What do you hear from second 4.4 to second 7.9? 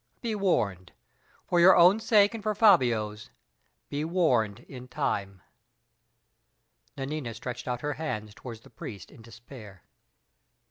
in time." Nanina stretched out